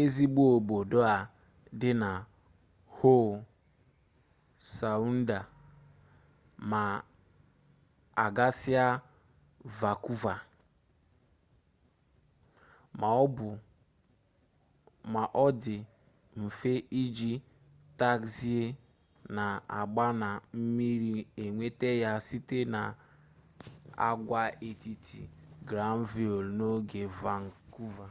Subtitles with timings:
[0.00, 1.16] ezigbo obodo a
[1.80, 2.10] dị na
[2.96, 3.34] howe
[4.74, 5.38] sawụndụ
[6.70, 6.82] ma
[8.24, 8.86] a gasịa
[9.78, 10.34] vankuva
[15.12, 15.76] ma ọ dị
[16.42, 17.32] mfe iji
[17.98, 18.52] tagzi
[19.36, 21.14] na-agba na mmiri
[21.44, 25.20] enweta ya site n'agwaetiti
[25.68, 28.06] granville n'ogbe vankuva